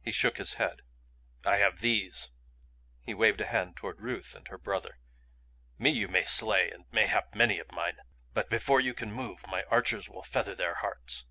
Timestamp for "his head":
0.38-0.82